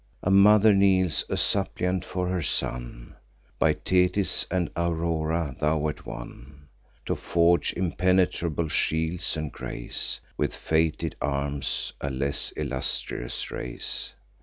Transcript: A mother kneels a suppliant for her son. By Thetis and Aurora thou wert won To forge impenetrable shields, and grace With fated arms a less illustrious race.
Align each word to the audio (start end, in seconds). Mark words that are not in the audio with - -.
A 0.23 0.31
mother 0.31 0.73
kneels 0.73 1.25
a 1.29 1.37
suppliant 1.37 2.03
for 2.03 2.27
her 2.27 2.41
son. 2.41 3.13
By 3.59 3.73
Thetis 3.73 4.47
and 4.49 4.71
Aurora 4.75 5.55
thou 5.59 5.77
wert 5.77 6.07
won 6.07 6.69
To 7.05 7.15
forge 7.15 7.71
impenetrable 7.73 8.67
shields, 8.67 9.37
and 9.37 9.51
grace 9.51 10.19
With 10.37 10.55
fated 10.55 11.15
arms 11.21 11.93
a 12.01 12.09
less 12.09 12.49
illustrious 12.57 13.51
race. 13.51 14.15